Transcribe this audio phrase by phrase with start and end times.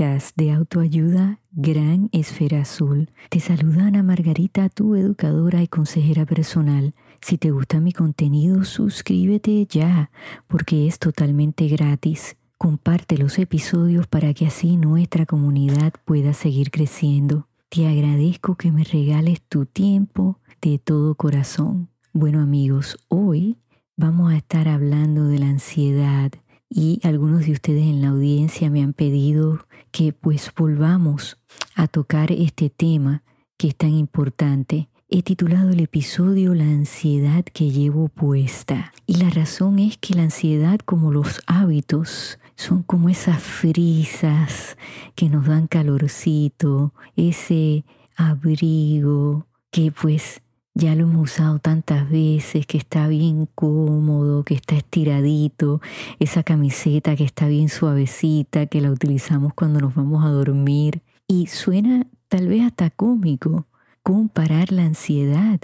[0.00, 3.10] de autoayuda Gran Esfera Azul.
[3.28, 6.94] Te saluda Ana Margarita, tu educadora y consejera personal.
[7.20, 10.10] Si te gusta mi contenido, suscríbete ya,
[10.46, 12.38] porque es totalmente gratis.
[12.56, 17.46] Comparte los episodios para que así nuestra comunidad pueda seguir creciendo.
[17.68, 21.90] Te agradezco que me regales tu tiempo de todo corazón.
[22.14, 23.58] Bueno amigos, hoy
[23.98, 26.32] vamos a estar hablando de la ansiedad
[26.70, 31.36] y algunos de ustedes en la audiencia me han pedido que pues volvamos
[31.74, 33.24] a tocar este tema
[33.58, 34.88] que es tan importante.
[35.08, 38.92] He titulado el episodio La ansiedad que llevo puesta.
[39.06, 44.76] Y la razón es que la ansiedad como los hábitos son como esas frisas
[45.16, 47.84] que nos dan calorcito, ese
[48.16, 50.42] abrigo que pues
[50.80, 55.82] ya lo hemos usado tantas veces, que está bien cómodo, que está estiradito,
[56.18, 61.02] esa camiseta que está bien suavecita, que la utilizamos cuando nos vamos a dormir.
[61.28, 63.66] Y suena tal vez hasta cómico
[64.02, 65.60] comparar la ansiedad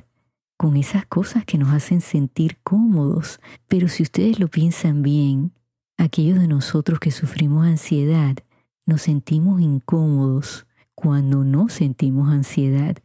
[0.59, 3.41] con esas cosas que nos hacen sentir cómodos.
[3.69, 5.53] Pero si ustedes lo piensan bien,
[5.97, 8.37] aquellos de nosotros que sufrimos ansiedad,
[8.84, 12.98] nos sentimos incómodos cuando no sentimos ansiedad.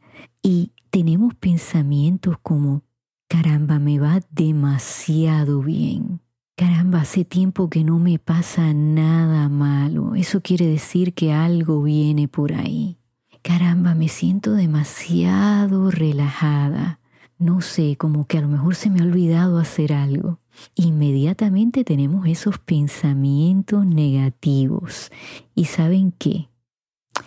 [0.43, 2.83] Y tenemos pensamientos como,
[3.29, 6.19] caramba, me va demasiado bien.
[6.57, 10.15] Caramba, hace tiempo que no me pasa nada malo.
[10.15, 12.97] Eso quiere decir que algo viene por ahí.
[13.41, 16.99] Caramba, me siento demasiado relajada.
[17.39, 20.39] No sé, como que a lo mejor se me ha olvidado hacer algo.
[20.75, 25.09] Inmediatamente tenemos esos pensamientos negativos.
[25.55, 26.50] ¿Y saben qué?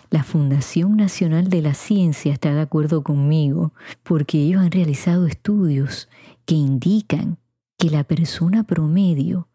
[0.09, 3.73] La Fundación Nacional de la Ciencia está de acuerdo conmigo
[4.03, 6.09] porque ellos han realizado estudios
[6.45, 7.37] que indican
[7.77, 9.49] que la persona promedio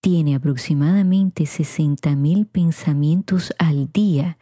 [0.00, 4.38] tiene aproximadamente 60.000 pensamientos al día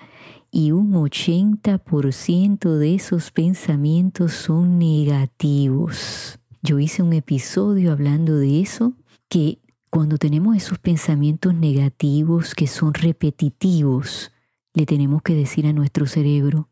[0.50, 6.39] y un 80% de esos pensamientos son negativos.
[6.62, 8.93] Yo hice un episodio hablando de eso,
[9.28, 9.59] que
[9.91, 14.31] cuando tenemos esos pensamientos negativos que son repetitivos,
[14.75, 16.69] le tenemos que decir a nuestro cerebro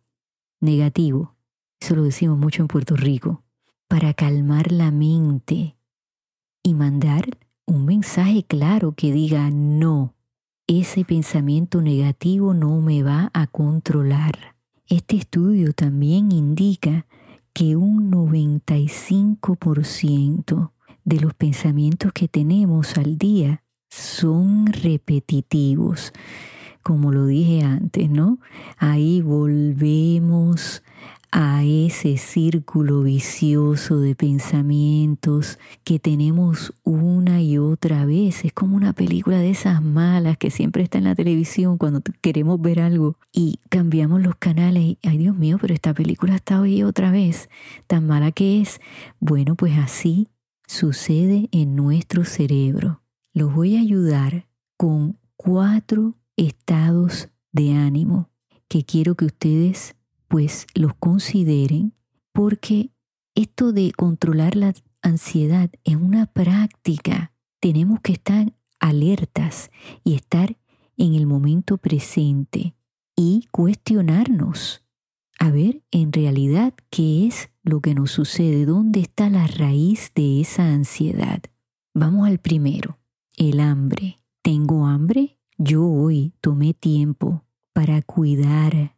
[0.60, 1.36] negativo,
[1.80, 3.42] eso lo decimos mucho en Puerto Rico,
[3.88, 5.76] para calmar la mente
[6.62, 10.14] y mandar un mensaje claro que diga no,
[10.66, 14.56] ese pensamiento negativo no me va a controlar.
[14.88, 17.06] Este estudio también indica
[17.52, 20.72] que un 95%
[21.04, 26.12] de los pensamientos que tenemos al día son repetitivos
[26.82, 28.38] como lo dije antes, ¿no?
[28.78, 30.82] Ahí volvemos
[31.34, 38.44] a ese círculo vicioso de pensamientos que tenemos una y otra vez.
[38.44, 42.60] Es como una película de esas malas que siempre está en la televisión cuando queremos
[42.60, 47.10] ver algo y cambiamos los canales ay Dios mío, pero esta película está hoy otra
[47.10, 47.48] vez,
[47.86, 48.82] tan mala que es.
[49.18, 50.28] Bueno, pues así
[50.66, 53.00] sucede en nuestro cerebro.
[53.32, 58.30] Los voy a ayudar con cuatro estados de ánimo
[58.68, 59.96] que quiero que ustedes
[60.28, 61.94] pues los consideren
[62.32, 62.90] porque
[63.34, 67.32] esto de controlar la ansiedad es una práctica.
[67.60, 69.70] Tenemos que estar alertas
[70.04, 70.56] y estar
[70.96, 72.74] en el momento presente
[73.16, 74.84] y cuestionarnos.
[75.38, 78.64] A ver, en realidad, ¿qué es lo que nos sucede?
[78.64, 81.42] ¿Dónde está la raíz de esa ansiedad?
[81.94, 82.98] Vamos al primero,
[83.36, 84.18] el hambre.
[84.42, 85.38] ¿Tengo hambre?
[85.64, 88.96] Yo hoy tomé tiempo para cuidar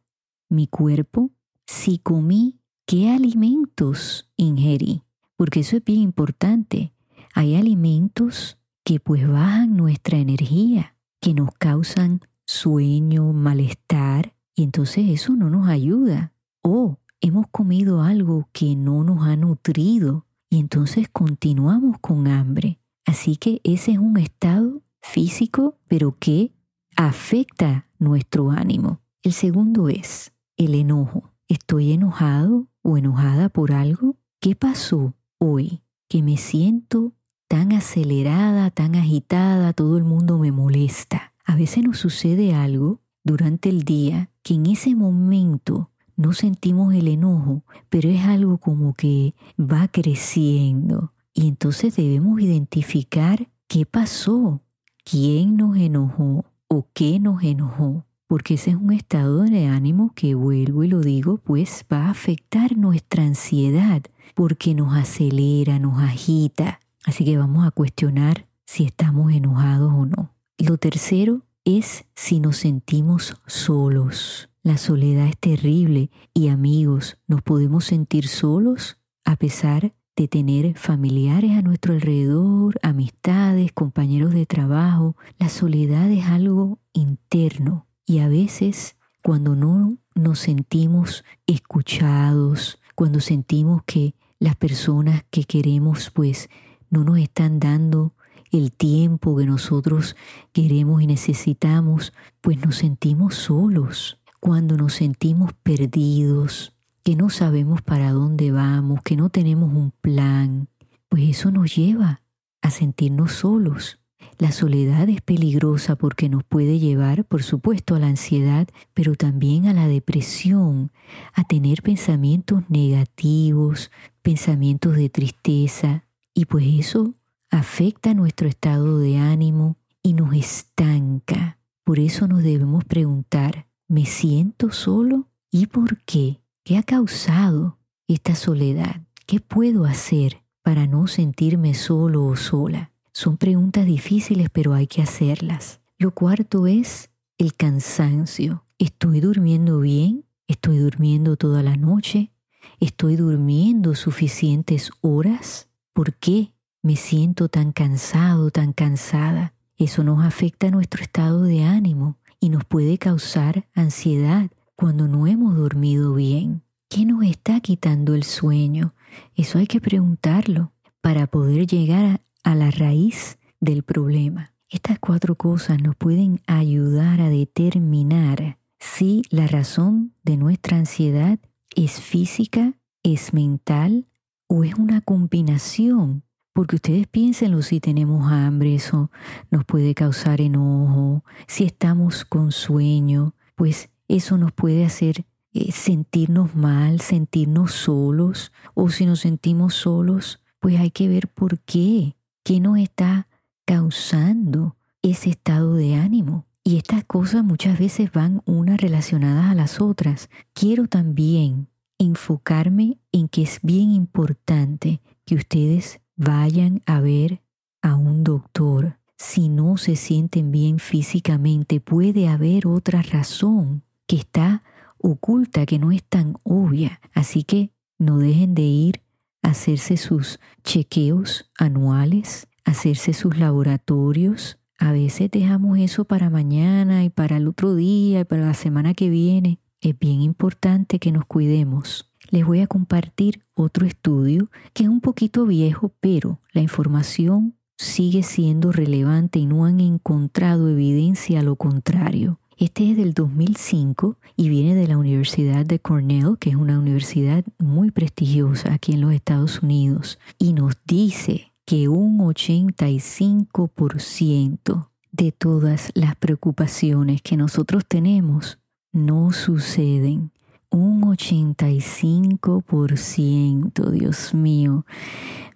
[0.48, 1.30] mi cuerpo.
[1.66, 5.02] Si comí, ¿qué alimentos ingerí?
[5.36, 6.94] Porque eso es bien importante.
[7.34, 15.34] Hay alimentos que pues bajan nuestra energía, que nos causan sueño, malestar, y entonces eso
[15.34, 16.32] no nos ayuda.
[16.62, 22.78] O hemos comido algo que no nos ha nutrido y entonces continuamos con hambre.
[23.04, 26.52] Así que ese es un estado físico, pero que
[26.96, 29.00] afecta nuestro ánimo.
[29.22, 31.32] El segundo es el enojo.
[31.46, 34.16] ¿Estoy enojado o enojada por algo?
[34.40, 37.12] ¿Qué pasó hoy que me siento
[37.48, 41.34] tan acelerada, tan agitada, todo el mundo me molesta?
[41.44, 47.08] A veces nos sucede algo durante el día que en ese momento no sentimos el
[47.08, 51.12] enojo, pero es algo como que va creciendo.
[51.34, 54.62] Y entonces debemos identificar qué pasó,
[55.04, 60.34] quién nos enojó, o qué nos enojó, porque ese es un estado de ánimo que
[60.34, 64.02] vuelvo y lo digo, pues va a afectar nuestra ansiedad,
[64.34, 66.80] porque nos acelera, nos agita.
[67.04, 70.34] Así que vamos a cuestionar si estamos enojados o no.
[70.58, 74.48] Lo tercero es si nos sentimos solos.
[74.62, 81.52] La soledad es terrible y amigos, ¿nos podemos sentir solos a pesar de tener familiares
[81.52, 85.16] a nuestro alrededor, amistades, compañeros de trabajo?
[85.38, 93.82] La soledad es algo interno y a veces cuando no nos sentimos escuchados, cuando sentimos
[93.84, 96.48] que las personas que queremos pues
[96.90, 98.14] no nos están dando
[98.52, 100.14] el tiempo que nosotros
[100.52, 106.73] queremos y necesitamos, pues nos sentimos solos cuando nos sentimos perdidos,
[107.04, 110.68] que no sabemos para dónde vamos, que no tenemos un plan,
[111.08, 112.22] pues eso nos lleva
[112.62, 114.00] a sentirnos solos.
[114.38, 119.66] La soledad es peligrosa porque nos puede llevar, por supuesto, a la ansiedad, pero también
[119.66, 120.90] a la depresión,
[121.34, 123.92] a tener pensamientos negativos,
[124.22, 127.14] pensamientos de tristeza, y pues eso
[127.50, 131.58] afecta nuestro estado de ánimo y nos estanca.
[131.84, 135.28] Por eso nos debemos preguntar, ¿Me siento solo?
[135.50, 136.40] ¿Y por qué?
[136.66, 137.76] ¿Qué ha causado
[138.08, 139.02] esta soledad?
[139.26, 142.90] ¿Qué puedo hacer para no sentirme solo o sola?
[143.12, 145.82] Son preguntas difíciles, pero hay que hacerlas.
[145.98, 148.64] Lo cuarto es el cansancio.
[148.78, 150.24] ¿Estoy durmiendo bien?
[150.48, 152.32] ¿Estoy durmiendo toda la noche?
[152.80, 155.68] ¿Estoy durmiendo suficientes horas?
[155.92, 159.52] ¿Por qué me siento tan cansado, tan cansada?
[159.76, 165.26] Eso nos afecta a nuestro estado de ánimo y nos puede causar ansiedad cuando no
[165.26, 166.62] hemos dormido bien.
[166.88, 168.94] ¿Qué nos está quitando el sueño?
[169.34, 174.52] Eso hay que preguntarlo para poder llegar a, la raíz del problema.
[174.68, 181.38] Estas cuatro cosas nos pueden ayudar a determinar si la razón de nuestra ansiedad
[181.74, 184.06] es física, es mental
[184.46, 186.24] o es una combinación
[186.54, 189.10] porque ustedes piénsenlo, si tenemos hambre, eso
[189.50, 191.24] nos puede causar enojo.
[191.48, 198.52] Si estamos con sueño, pues eso nos puede hacer eh, sentirnos mal, sentirnos solos.
[198.74, 202.16] O si nos sentimos solos, pues hay que ver por qué.
[202.42, 203.28] ¿Qué nos está
[203.64, 206.46] causando ese estado de ánimo?
[206.64, 210.28] Y estas cosas muchas veces van unas relacionadas a las otras.
[210.54, 211.68] Quiero también
[211.98, 217.42] enfocarme en que es bien importante que ustedes vayan a ver
[217.80, 218.98] a un doctor.
[219.16, 224.62] Si no se sienten bien físicamente, puede haber otra razón que está
[224.98, 227.00] oculta, que no es tan obvia.
[227.14, 229.02] Así que no dejen de ir
[229.42, 234.58] a hacerse sus chequeos anuales, hacerse sus laboratorios.
[234.78, 238.94] A veces dejamos eso para mañana y para el otro día y para la semana
[238.94, 239.58] que viene.
[239.80, 245.00] Es bien importante que nos cuidemos les voy a compartir otro estudio que es un
[245.00, 251.56] poquito viejo, pero la información sigue siendo relevante y no han encontrado evidencia a lo
[251.56, 252.40] contrario.
[252.56, 257.44] Este es del 2005 y viene de la Universidad de Cornell, que es una universidad
[257.58, 265.90] muy prestigiosa aquí en los Estados Unidos, y nos dice que un 85% de todas
[265.94, 268.58] las preocupaciones que nosotros tenemos
[268.92, 270.30] no suceden
[270.70, 274.86] un 85%, Dios mío.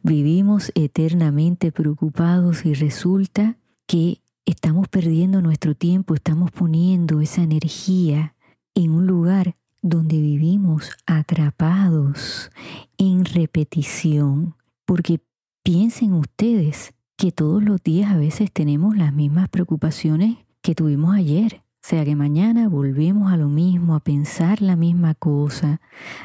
[0.03, 8.35] Vivimos eternamente preocupados y resulta que estamos perdiendo nuestro tiempo, estamos poniendo esa energía
[8.75, 12.51] en un lugar donde vivimos atrapados
[12.97, 14.55] en repetición.
[14.85, 15.21] Porque
[15.63, 21.63] piensen ustedes que todos los días a veces tenemos las mismas preocupaciones que tuvimos ayer
[21.89, 25.81] sea que mañana volvemos a lo mismo, a pensar la misma cosa,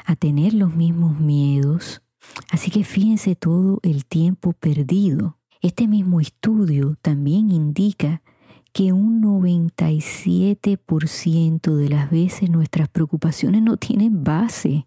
[0.06, 2.02] a tener los mismos miedos.
[2.52, 5.38] Así que fíjense todo el tiempo perdido.
[5.64, 8.22] Este mismo estudio también indica
[8.74, 14.86] que un 97% de las veces nuestras preocupaciones no tienen base,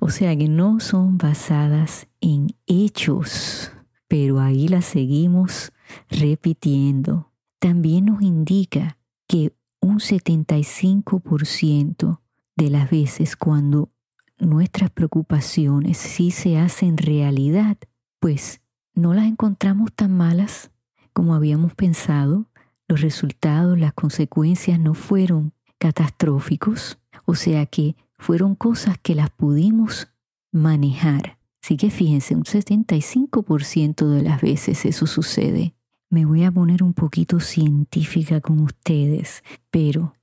[0.00, 3.72] o sea que no son basadas en hechos,
[4.08, 5.70] pero ahí las seguimos
[6.08, 7.30] repitiendo.
[7.58, 12.22] También nos indica que un 75%
[12.56, 13.90] de las veces cuando
[14.38, 17.76] nuestras preocupaciones sí se hacen realidad,
[18.18, 18.62] pues
[18.94, 20.70] no las encontramos tan malas
[21.12, 22.46] como habíamos pensado,
[22.88, 30.08] los resultados, las consecuencias no fueron catastróficos, o sea que fueron cosas que las pudimos
[30.50, 31.38] manejar.
[31.62, 35.74] Así que fíjense, un 75% de las veces eso sucede
[36.14, 40.14] me voy a poner un poquito científica con ustedes, pero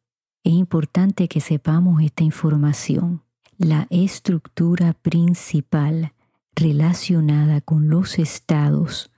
[0.41, 3.23] es importante que sepamos esta información.
[3.57, 6.13] La estructura principal
[6.55, 9.11] relacionada con los estados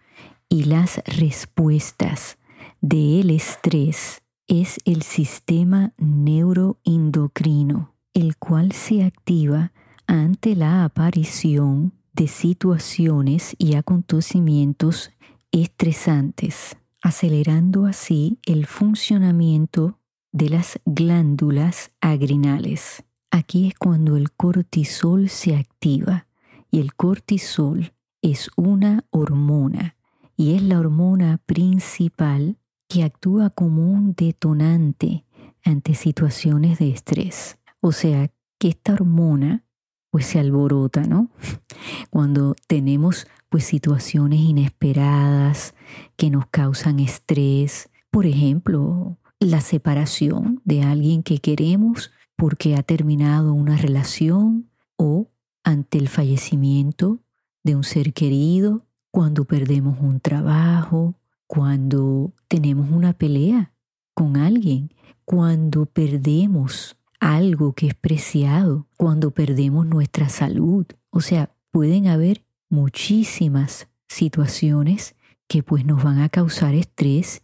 [0.50, 2.38] y las respuestas
[2.82, 9.72] del estrés es el sistema neuroendocrino, el cual se activa
[10.06, 15.12] ante la aparición de situaciones y acontecimientos
[15.52, 19.98] estresantes, acelerando así el funcionamiento
[20.32, 23.04] de las glándulas agrinales.
[23.32, 26.28] Aquí es cuando el cortisol se activa
[26.74, 29.96] y el cortisol es una hormona
[30.36, 32.58] y es la hormona principal
[32.90, 35.24] que actúa como un detonante
[35.64, 37.60] ante situaciones de estrés.
[37.80, 39.64] O sea, que esta hormona
[40.10, 41.30] pues se alborota, ¿no?
[42.10, 45.76] Cuando tenemos pues situaciones inesperadas
[46.16, 53.54] que nos causan estrés, por ejemplo, la separación de alguien que queremos porque ha terminado
[53.54, 55.30] una relación o
[55.64, 57.20] ante el fallecimiento
[57.64, 61.16] de un ser querido, cuando perdemos un trabajo,
[61.48, 63.74] cuando tenemos una pelea
[64.14, 64.92] con alguien,
[65.26, 70.86] cuando perdemos algo que es preciado, cuando perdemos nuestra salud.
[71.10, 75.16] O sea, pueden haber muchísimas situaciones
[75.48, 77.44] que pues nos van a causar estrés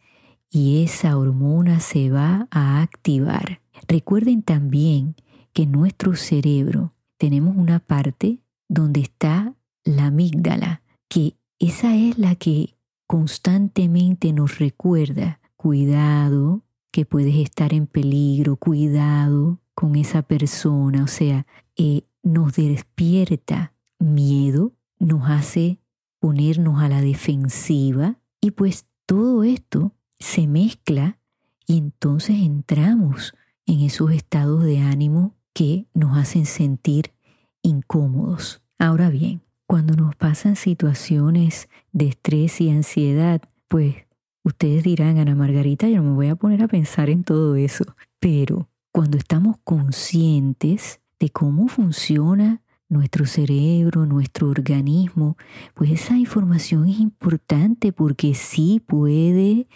[0.50, 3.62] y esa hormona se va a activar.
[3.88, 5.16] Recuerden también
[5.54, 12.76] que nuestro cerebro tenemos una parte donde está la amígdala, que esa es la que
[13.06, 21.46] constantemente nos recuerda, cuidado, que puedes estar en peligro, cuidado con esa persona, o sea,
[21.76, 25.80] eh, nos despierta miedo, nos hace
[26.20, 31.20] ponernos a la defensiva y pues todo esto se mezcla
[31.68, 33.34] y entonces entramos
[33.66, 37.12] en esos estados de ánimo que nos hacen sentir
[37.62, 38.62] incómodos.
[38.78, 43.96] Ahora bien, cuando nos pasan situaciones de estrés y ansiedad, pues
[44.44, 47.86] ustedes dirán, Ana Margarita, yo no me voy a poner a pensar en todo eso,
[48.20, 55.38] pero cuando estamos conscientes de cómo funciona nuestro cerebro, nuestro organismo,
[55.76, 59.68] pues esa información es importante porque sí puede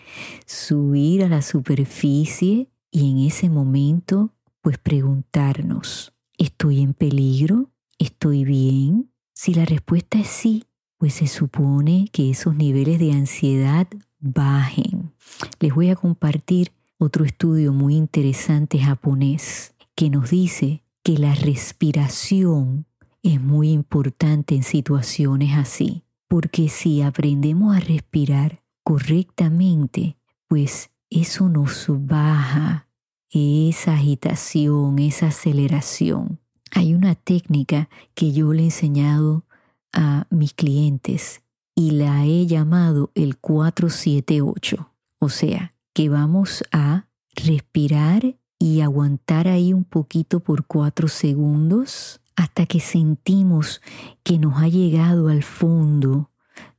[0.48, 4.33] subir a la superficie y en ese momento
[4.64, 7.70] pues preguntarnos, ¿estoy en peligro?
[8.00, 9.12] ¿Estoy bien?
[9.34, 10.64] Si la respuesta es sí,
[10.98, 13.88] pues se supone que esos niveles de ansiedad
[14.22, 15.12] bajen.
[15.60, 22.86] Les voy a compartir otro estudio muy interesante japonés que nos dice que la respiración
[23.22, 30.16] es muy importante en situaciones así, porque si aprendemos a respirar correctamente,
[30.48, 32.88] pues eso nos baja
[33.34, 36.40] esa agitación, esa aceleración.
[36.72, 39.46] Hay una técnica que yo le he enseñado
[39.92, 41.42] a mis clientes
[41.76, 44.90] y la he llamado el 478.
[45.20, 52.66] O sea, que vamos a respirar y aguantar ahí un poquito por cuatro segundos hasta
[52.66, 53.82] que sentimos
[54.24, 56.32] que nos ha llegado al fondo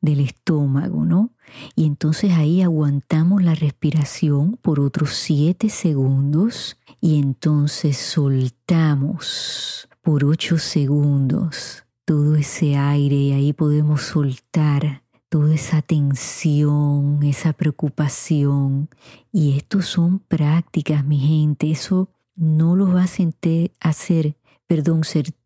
[0.05, 1.31] del estómago, ¿no?
[1.75, 10.59] Y entonces ahí aguantamos la respiración por otros siete segundos y entonces soltamos por ocho
[10.59, 18.91] segundos todo ese aire y ahí podemos soltar toda esa tensión, esa preocupación.
[19.33, 21.71] Y esto son prácticas, mi gente.
[21.71, 24.37] Eso no lo va a sentir, hacer,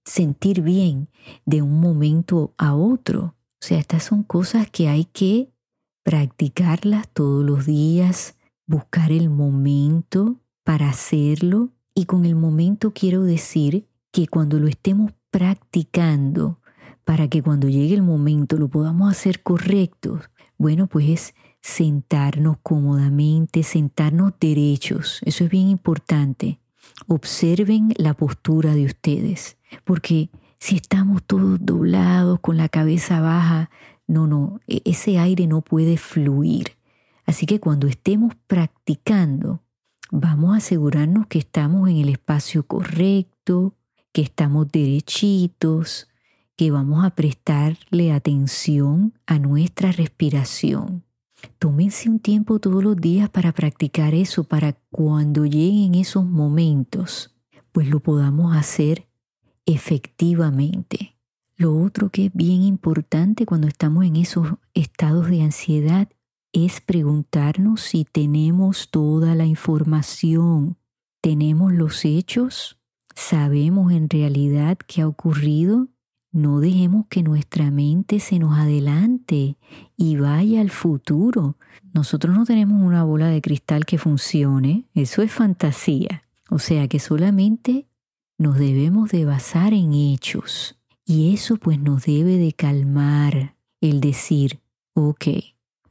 [0.05, 1.09] sentir bien
[1.47, 3.37] de un momento a otro.
[3.61, 5.51] O sea, estas son cosas que hay que
[6.05, 8.37] practicarlas todos los días,
[8.67, 11.71] buscar el momento para hacerlo.
[11.95, 16.61] Y con el momento quiero decir que cuando lo estemos practicando,
[17.05, 20.21] para que cuando llegue el momento lo podamos hacer correcto,
[20.57, 25.21] bueno, pues es sentarnos cómodamente, sentarnos derechos.
[25.25, 26.61] Eso es bien importante.
[27.07, 33.71] Observen la postura de ustedes, porque si estamos todos doblados con la cabeza baja,
[34.07, 36.77] no, no, e, ese aire no puede fluir.
[37.27, 39.63] Así que cuando estemos practicando,
[40.11, 43.75] vamos a asegurarnos que estamos en el espacio correcto,
[44.13, 46.09] que estamos derechitos,
[46.57, 51.05] que vamos a prestarle atención a nuestra respiración.
[51.59, 57.37] Tómense un tiempo todos los días para practicar eso, para cuando lleguen esos momentos,
[57.71, 59.08] pues lo podamos hacer
[59.69, 61.15] efectivamente.
[61.57, 66.09] Lo otro que es bien importante cuando estamos en esos estados de ansiedad
[66.53, 70.79] es preguntarnos si tenemos toda la información,
[71.21, 72.79] tenemos los hechos,
[73.15, 75.89] sabemos en realidad qué ha ocurrido.
[76.31, 79.57] no dejemos que nuestra mente se nos adelante
[79.97, 81.57] y vaya al futuro.
[81.93, 86.23] Nosotros no tenemos una bola de cristal que funcione, eso es fantasía.
[86.51, 87.88] O sea que solamente
[88.39, 90.77] nos debemos de basar en hechos.
[91.05, 94.61] Y eso pues nos debe de calmar el decir,
[94.95, 95.27] ok,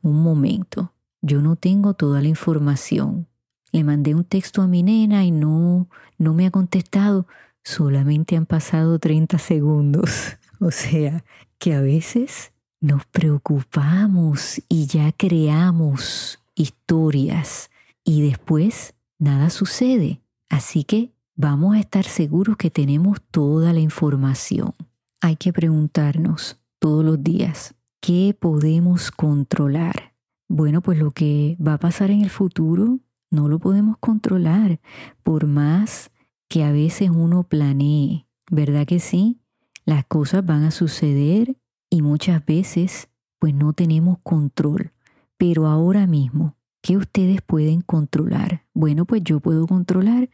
[0.02, 3.28] un momento, yo no tengo toda la información.
[3.72, 5.88] Le mandé un texto a mi nena y no,
[6.18, 7.28] no me ha contestado
[7.68, 10.10] solamente han pasado 30 segundos.
[10.60, 11.24] O sea,
[11.60, 12.52] que a veces
[12.82, 17.70] nos preocupamos y ya creamos historias
[18.04, 20.20] y después nada sucede.
[20.50, 24.74] Así que vamos a estar seguros que tenemos toda la información.
[25.22, 30.16] Hay que preguntarnos todos los días, ¿qué podemos controlar?
[30.50, 34.80] Bueno, pues lo que va a pasar en el futuro no lo podemos controlar,
[35.22, 36.12] por más
[36.50, 39.40] que a veces uno planee, ¿verdad que sí?
[39.86, 41.56] Las cosas van a suceder
[41.90, 44.92] y muchas veces pues no tenemos control.
[45.38, 48.66] Pero ahora mismo, ¿qué ustedes pueden controlar?
[48.74, 50.30] Bueno, pues yo puedo controlar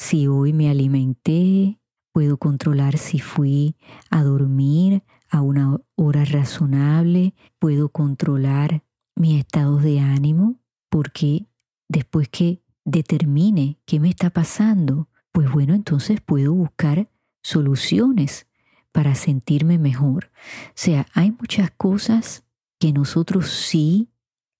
[0.00, 1.78] si hoy me alimenté,
[2.14, 3.76] puedo controlar si fui
[4.08, 8.82] a dormir a una hora razonable, puedo controlar
[9.14, 11.48] mis estados de ánimo, porque
[11.86, 17.10] después que determine qué me está pasando, pues bueno, entonces puedo buscar
[17.42, 18.46] soluciones
[18.92, 20.32] para sentirme mejor.
[20.68, 22.46] O sea, hay muchas cosas
[22.78, 24.08] que nosotros sí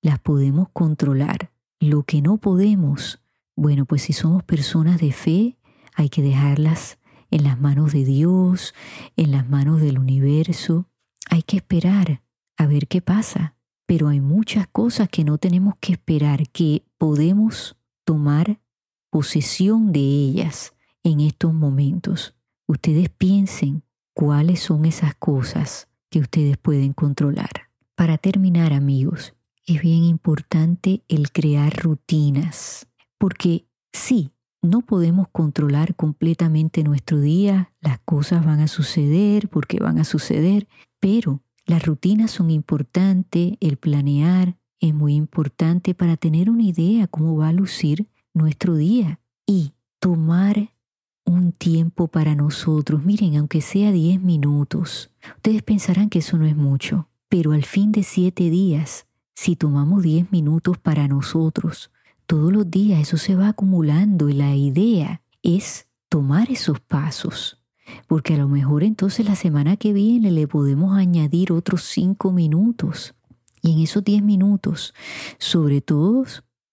[0.02, 1.50] las podemos controlar.
[1.80, 3.23] Lo que no podemos,
[3.61, 5.59] bueno, pues si somos personas de fe,
[5.95, 6.99] hay que dejarlas
[7.31, 8.75] en las manos de Dios,
[9.19, 10.88] en las manos del universo.
[11.29, 12.23] Hay que esperar
[12.57, 13.55] a ver qué pasa.
[13.85, 18.62] Pero hay muchas cosas que no tenemos que esperar, que podemos tomar
[19.11, 22.35] posesión de ellas en estos momentos.
[22.66, 23.83] Ustedes piensen
[24.14, 27.68] cuáles son esas cosas que ustedes pueden controlar.
[27.94, 29.35] Para terminar, amigos,
[29.66, 32.87] es bien importante el crear rutinas,
[33.20, 34.30] porque sí,
[34.62, 40.66] no podemos controlar completamente nuestro día, las cosas van a suceder porque van a suceder,
[41.00, 47.37] pero las rutinas son importantes, el planear es muy importante para tener una idea cómo
[47.37, 50.72] va a lucir nuestro día y tomar
[51.26, 53.04] un tiempo para nosotros.
[53.04, 57.92] Miren, aunque sea 10 minutos, ustedes pensarán que eso no es mucho, pero al fin
[57.92, 61.90] de siete días, si tomamos 10 minutos para nosotros,
[62.31, 67.61] todos los días eso se va acumulando y la idea es tomar esos pasos.
[68.07, 73.16] Porque a lo mejor entonces la semana que viene le podemos añadir otros 5 minutos.
[73.62, 74.95] Y en esos 10 minutos,
[75.38, 76.25] sobre todo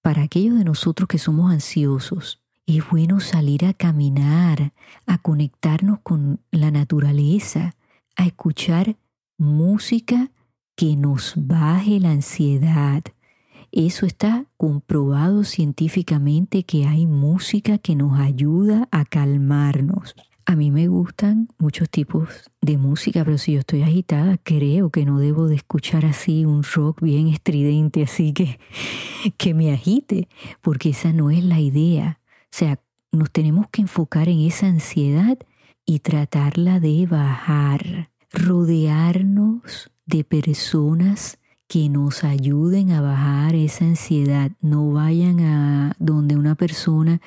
[0.04, 4.74] para aquellos de nosotros que somos ansiosos, es bueno salir a caminar,
[5.08, 7.74] a conectarnos con la naturaleza,
[8.16, 8.96] a escuchar
[9.40, 10.30] música
[10.76, 13.02] que nos baje la ansiedad.
[13.72, 20.16] Eso está comprobado científicamente que hay música que nos ayuda a calmarnos.
[20.46, 22.30] A mí me gustan muchos tipos
[22.62, 26.64] de música, pero si yo estoy agitada, creo que no debo de escuchar así un
[26.64, 28.58] rock bien estridente, así que
[29.38, 30.30] que me agite,
[30.62, 32.22] porque esa no es la idea.
[32.44, 32.80] O sea,
[33.12, 35.38] nos tenemos que enfocar en esa ansiedad
[35.86, 44.52] y tratarla de bajar, rodearnos de personas que nos ayuden a bajar esa ansiedad.
[44.62, 47.22] No vayan a donde una persona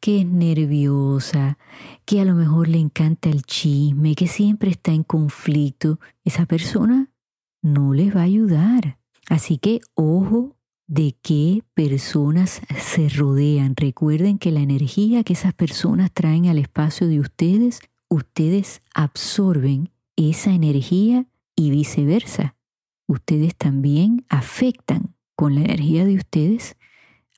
[0.00, 1.56] que es nerviosa,
[2.04, 6.00] que a lo mejor le encanta el chisme, que siempre está en conflicto.
[6.24, 7.10] Esa persona
[7.62, 8.98] no les va a ayudar.
[9.28, 10.56] Así que ojo
[10.88, 13.74] de qué personas se rodean.
[13.76, 20.52] Recuerden que la energía que esas personas traen al espacio de ustedes, ustedes absorben esa
[20.52, 22.55] energía y viceversa
[23.06, 26.76] ustedes también afectan con la energía de ustedes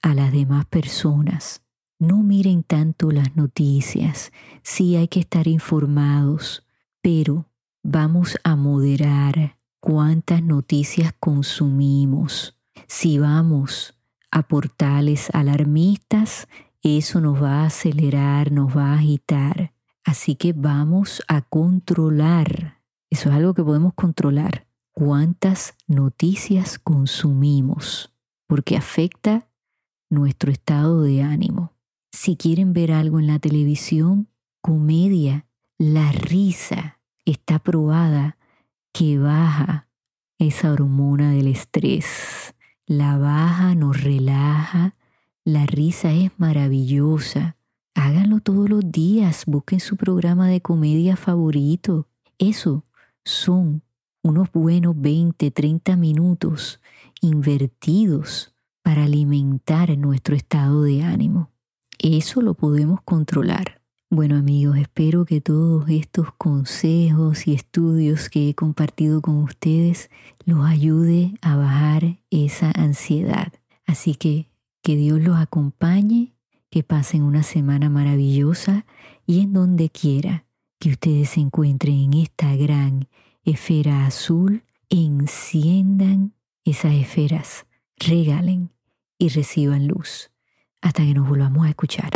[0.03, 1.63] a las demás personas.
[1.99, 6.65] No miren tanto las noticias, sí hay que estar informados,
[7.03, 7.47] pero
[7.83, 12.57] vamos a moderar cuántas noticias consumimos.
[12.87, 13.99] Si vamos
[14.31, 16.47] a portales alarmistas,
[16.83, 19.73] eso nos va a acelerar, nos va a agitar.
[20.05, 22.81] Así que vamos a controlar.
[23.11, 24.68] Eso es algo que podemos controlar
[24.99, 28.13] cuántas noticias consumimos,
[28.49, 29.49] porque afecta
[30.11, 31.73] nuestro estado de ánimo.
[32.11, 34.27] Si quieren ver algo en la televisión,
[34.61, 35.47] comedia,
[35.79, 38.39] la risa está probada
[38.93, 39.87] que baja
[40.37, 42.57] esa hormona del estrés.
[42.85, 44.97] La baja, nos relaja,
[45.45, 47.57] la risa es maravillosa.
[47.95, 52.85] Háganlo todos los días, busquen su programa de comedia favorito Eso
[53.25, 53.85] son
[54.23, 56.81] unos buenos 20, 30 minutos
[57.21, 61.51] invertidos para alimentar nuestro estado de ánimo.
[61.99, 63.81] Eso lo podemos controlar.
[64.11, 70.09] Bueno amigos, espero que todos estos consejos y estudios que he compartido con ustedes
[70.45, 73.53] los ayude a bajar esa ansiedad.
[73.87, 74.49] Así que
[74.83, 76.33] que Dios los acompañe,
[76.71, 78.87] que pasen una semana maravillosa
[79.27, 80.47] y en donde quiera
[80.79, 83.09] que ustedes se encuentren en esta gran
[83.53, 86.35] esfera azul, enciendan
[86.65, 88.71] esas esferas, regalen
[89.19, 90.31] y reciban luz.
[90.81, 92.11] Hasta que nos volvamos a escuchar.